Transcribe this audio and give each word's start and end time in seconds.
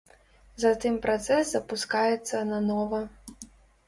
Затым 0.61 0.95
працэс 1.03 1.51
запускаецца 1.55 2.41
нанова. 2.53 3.03